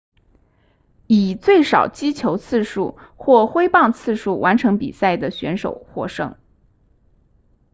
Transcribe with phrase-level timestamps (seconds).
[1.05, 6.39] 以最少击球次数或挥棒次数完成比赛的选手获胜